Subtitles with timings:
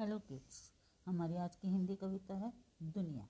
[0.00, 0.72] Hello kids
[1.06, 2.52] हमारी आज की हिंदी कविता है
[2.82, 3.28] दुनिया।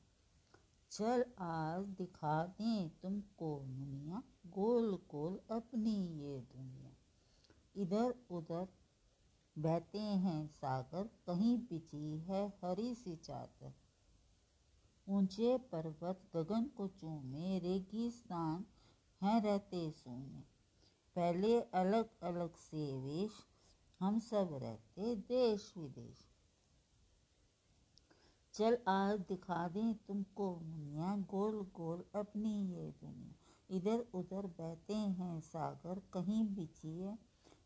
[0.90, 6.90] चल आज दिखा दें तुमको दुनिया गोल गोल अपनी ये दुनिया।
[7.76, 8.68] इधर उधर
[9.58, 13.74] बहते हैं सागर, कहीं बिछी है हरी सी चादर।
[15.08, 18.64] ऊँचे पर्वत गगन को चूमे रेगिस्तान
[19.22, 20.40] हैं रहते सोने।
[21.16, 23.30] पहले अलग अलग से वेश,
[24.00, 26.35] हम सब रहते देश विदेश
[28.56, 35.40] चल आज दिखा दें तुमको दुनिया गोल गोल अपनी ये दुनिया। इधर उधर बहते हैं
[35.40, 37.18] सागर, कहीं बिछी है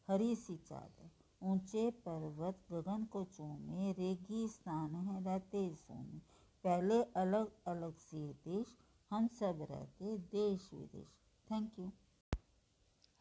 [0.08, 1.10] हरी सी चादर।
[1.42, 6.18] ऊँचे पर्वत गगन को चूमे रेगिस्तान है रहते सोने।
[6.64, 8.76] पहले अलग अलग से देश,
[9.10, 11.14] हम सब रहते देश विदेश।
[11.50, 11.90] थैंक यू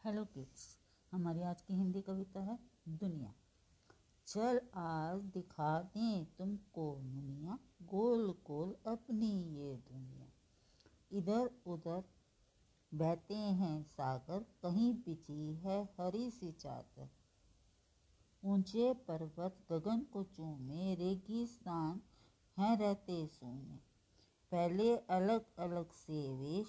[0.04, 0.66] हेलो किड्स
[1.12, 2.58] हमारी आज की हिंदी कविता है
[4.30, 10.32] चल आज दिखा दें तुमको दुनिया गोल गोल अपनी ये दुनिया।
[11.12, 12.04] इधर उधर
[12.94, 17.08] बहते हैं सागर, कहीं बिछी है हरी सी चादर।
[18.44, 22.00] ऊँचे पर्वत गगन को चूमे रेगिस्तान
[22.58, 23.76] हैं रहते सोने।
[24.52, 26.66] पहले अलग अलग से वेश,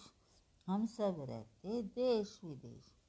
[0.67, 3.00] हम सब रहते देश विदेश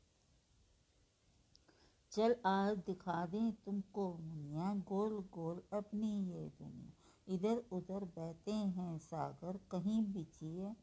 [2.13, 8.99] चल आज दिखा दें तुमको मुनिया, गोल गोल अपनी ये दुनिया। इधर उधर बहते हैं
[8.99, 10.77] सागर, कहीं बिछी है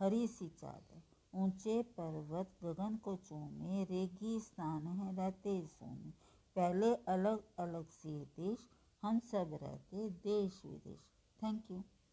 [0.00, 1.02] हरी सी चादर।
[1.34, 6.10] ऊँचे पर्वत गगन को चूमे रेगिस्तान है रहते सोने।
[6.56, 8.68] पहले अलग अलग से देश,
[9.02, 11.00] हम सब रहते देश विदेश
[11.42, 11.84] थैंक यू